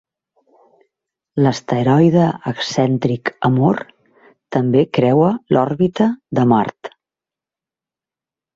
[1.43, 3.83] L'asteroide excèntric Amor
[4.57, 6.95] també creua l'òrbita de Mart.